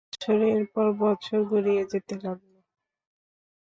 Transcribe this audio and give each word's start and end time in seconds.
বছরের 0.09 0.61
পর 0.73 0.87
বছর 1.01 1.39
গড়িয়ে 1.51 1.83
যেতে 1.91 2.13
লাগল। 2.23 2.53